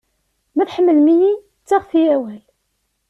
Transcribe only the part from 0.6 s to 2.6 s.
tḥemmlem-iyi, ttaɣet-iyi awal.